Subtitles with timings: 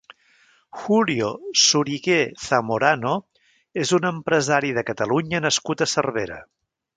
[0.83, 1.27] Julio
[1.63, 3.11] Sorigué Zamorano
[3.83, 6.41] és un empresari de Catalunya nascut a Cervera.